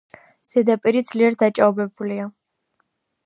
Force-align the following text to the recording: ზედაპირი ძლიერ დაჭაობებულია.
ზედაპირი 0.51 1.03
ძლიერ 1.09 1.37
დაჭაობებულია. 1.43 2.27